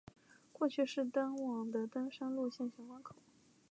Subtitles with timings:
[0.51, 1.07] 过去是
[1.43, 3.15] 往的登山路线玄关口。